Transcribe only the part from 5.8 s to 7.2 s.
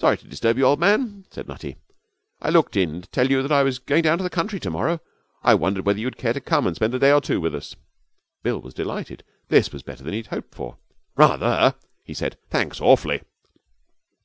whether you would care to come and spend a day or